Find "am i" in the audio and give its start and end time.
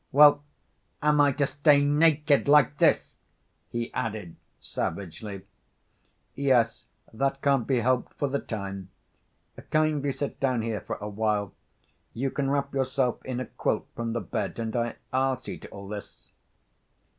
1.03-1.31